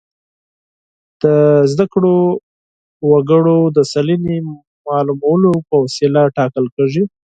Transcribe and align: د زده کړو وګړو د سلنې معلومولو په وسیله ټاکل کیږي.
د 1.21 1.23
زده 1.71 1.85
کړو 1.93 2.17
وګړو 3.11 3.59
د 3.77 3.79
سلنې 3.93 4.37
معلومولو 4.89 5.51
په 5.67 5.75
وسیله 5.83 6.21
ټاکل 6.37 6.65
کیږي. 6.75 7.03